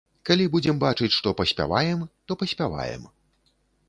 Калі 0.27 0.45
будзем 0.53 0.77
бачыць, 0.83 1.09
што 1.17 1.33
паспяваем, 1.41 1.99
то 2.31 2.39
паспяваем. 2.43 3.05